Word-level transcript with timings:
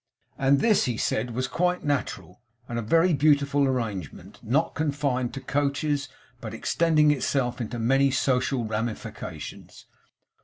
And 0.35 0.61
this, 0.61 0.85
he 0.85 0.97
said, 0.97 1.35
was 1.35 1.47
quite 1.47 1.83
natural, 1.83 2.41
and 2.67 2.79
a 2.79 2.81
very 2.81 3.13
beautiful 3.13 3.67
arrangement; 3.67 4.39
not 4.41 4.73
confined 4.73 5.31
to 5.35 5.41
coaches, 5.41 6.09
but 6.39 6.55
extending 6.55 7.11
itself 7.11 7.61
into 7.61 7.77
many 7.77 8.09
social 8.09 8.65
ramifications. 8.65 9.85